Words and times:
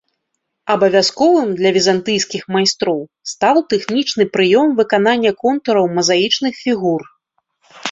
Абавязковым 0.75 1.49
для 1.59 1.69
візантыйскіх 1.75 2.43
майстроў 2.55 2.99
стаў 3.33 3.55
тэхнічны 3.75 4.23
прыём 4.39 4.67
выканання 4.83 5.31
контураў 5.47 5.85
мазаічных 6.01 6.53
фігур. 6.65 7.01